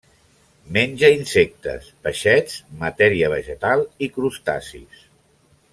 [0.77, 5.05] Menja insectes, peixets, matèria vegetal i crustacis.